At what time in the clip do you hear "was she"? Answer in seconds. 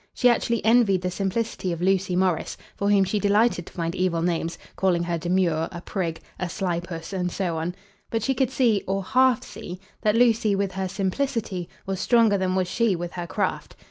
12.55-12.95